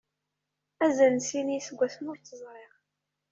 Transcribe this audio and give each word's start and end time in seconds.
Azal 0.85 1.11
n 1.13 1.19
sin 1.27 1.47
yiseggasen 1.53 2.09
ur 2.11 2.17
tt-ẓriɣ. 2.17 2.71